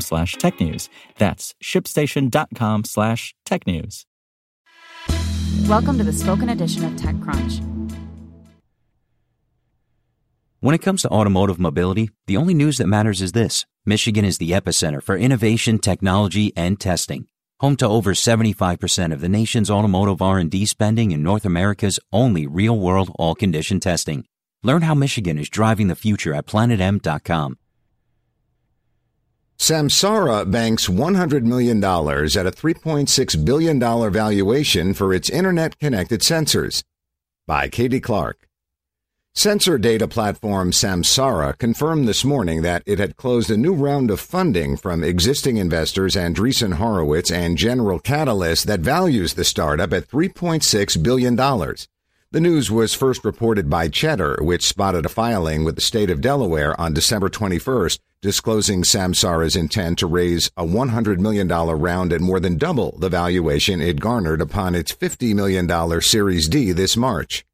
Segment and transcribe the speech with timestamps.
[0.00, 0.88] slash technews.
[1.18, 4.04] That's shipstation.com slash technews.
[5.68, 7.62] Welcome to the spoken edition of TechCrunch.
[10.60, 13.66] When it comes to automotive mobility, the only news that matters is this.
[13.84, 17.26] Michigan is the epicenter for innovation, technology, and testing.
[17.60, 23.10] Home to over 75% of the nation's automotive R&D spending in North America's only real-world
[23.16, 24.24] all-condition testing.
[24.62, 27.58] Learn how Michigan is driving the future at planetm.com.
[29.58, 33.80] Samsara banks $100 million at a $3.6 billion
[34.12, 36.82] valuation for its internet connected sensors.
[37.46, 38.48] By Katie Clark.
[39.36, 44.20] Sensor data platform Samsara confirmed this morning that it had closed a new round of
[44.20, 51.02] funding from existing investors Andreessen Horowitz and General Catalyst that values the startup at $3.6
[51.02, 51.34] billion.
[51.36, 56.20] The news was first reported by Cheddar, which spotted a filing with the state of
[56.20, 62.40] Delaware on December 21st, disclosing Samsara's intent to raise a $100 million round at more
[62.40, 67.44] than double the valuation it garnered upon its $50 million Series D this March.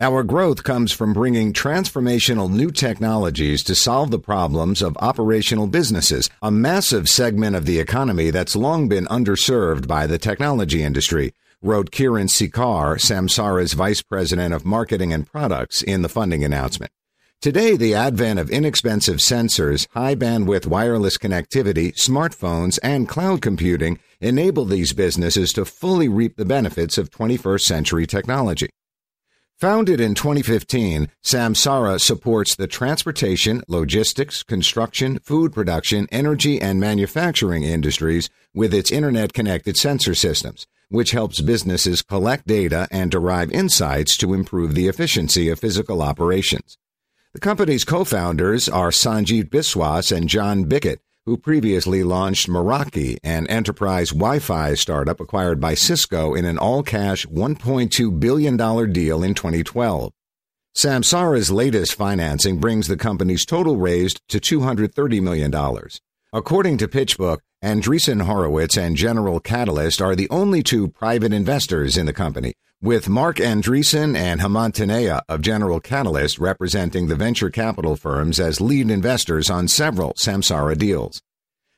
[0.00, 6.30] Our growth comes from bringing transformational new technologies to solve the problems of operational businesses,
[6.40, 11.90] a massive segment of the economy that's long been underserved by the technology industry, wrote
[11.90, 16.90] Kiren Sekar, Samsara's vice president of marketing and products, in the funding announcement.
[17.40, 24.64] Today, the advent of inexpensive sensors, high bandwidth wireless connectivity, smartphones, and cloud computing enable
[24.64, 28.70] these businesses to fully reap the benefits of 21st century technology.
[29.60, 38.28] Founded in 2015, Samsara supports the transportation, logistics, construction, food production, energy, and manufacturing industries
[38.52, 44.34] with its internet connected sensor systems, which helps businesses collect data and derive insights to
[44.34, 46.76] improve the efficiency of physical operations.
[47.34, 54.10] The company's co-founders are Sanjit Biswas and John Bicket, who previously launched Meraki, an enterprise
[54.10, 58.56] Wi-Fi startup acquired by Cisco in an all-cash $1.2 billion
[58.92, 60.12] deal in 2012.
[60.76, 65.50] Samsara's latest financing brings the company's total raised to $230 million.
[66.34, 72.06] According to PitchBook, Andreessen Horowitz and General Catalyst are the only two private investors in
[72.06, 77.94] the company, with Marc Andreessen and Hemant Taneja of General Catalyst representing the venture capital
[77.94, 81.22] firms as lead investors on several Samsara deals.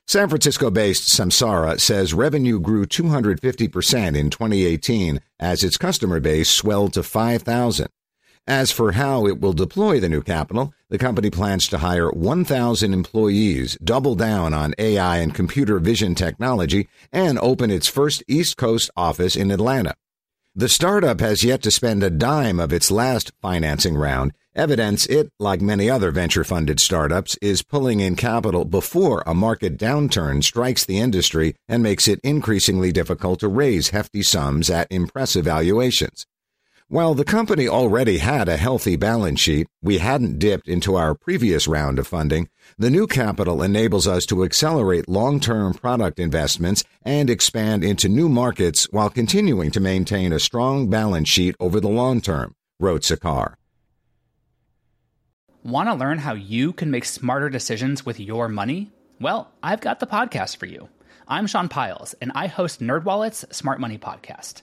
[0.06, 6.94] San Francisco based Samsara says revenue grew 250% in 2018 as its customer base swelled
[6.94, 7.88] to 5,000.
[8.49, 12.95] As for how it will deploy the new capital, the company plans to hire 1,000
[12.95, 18.89] employees, double down on AI and computer vision technology, and open its first East Coast
[18.97, 19.97] office in Atlanta.
[20.55, 25.33] The startup has yet to spend a dime of its last financing round, evidence it,
[25.41, 30.85] like many other venture funded startups, is pulling in capital before a market downturn strikes
[30.85, 36.27] the industry and makes it increasingly difficult to raise hefty sums at impressive valuations.
[36.89, 41.67] While the company already had a healthy balance sheet, we hadn't dipped into our previous
[41.67, 42.49] round of funding.
[42.79, 48.85] The new capital enables us to accelerate long-term product investments and expand into new markets
[48.93, 53.55] while continuing to maintain a strong balance sheet over the long term, wrote Sekar.
[55.65, 58.93] Want to learn how you can make smarter decisions with your money?
[59.21, 60.89] Well, I've got the podcast for you.
[61.27, 64.62] I'm Sean Pyles, and I host NerdWallet's Smart Money Podcast.